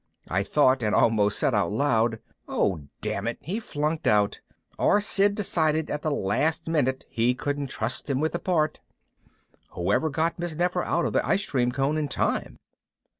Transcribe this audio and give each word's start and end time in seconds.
I 0.27 0.41
thought 0.41 0.81
(and 0.81 0.95
almost 0.95 1.37
said 1.37 1.53
out 1.53 1.71
loud) 1.71 2.17
_Oh, 2.47 2.87
dammit, 3.01 3.37
he 3.41 3.59
funked 3.59 4.07
out, 4.07 4.41
or 4.79 4.99
Sid 4.99 5.35
decided 5.35 5.91
at 5.91 6.01
the 6.01 6.09
last 6.09 6.67
minute 6.67 7.05
he 7.07 7.35
couldn't 7.35 7.67
trust 7.67 8.09
him 8.09 8.19
with 8.19 8.31
the 8.31 8.39
part. 8.39 8.79
Whoever 9.73 10.09
got 10.09 10.39
Miss 10.39 10.55
Nefer 10.55 10.83
out 10.83 11.05
of 11.05 11.13
the 11.13 11.23
ice 11.23 11.47
cream 11.47 11.71
cone 11.71 11.99
in 11.99 12.07
time? 12.07 12.57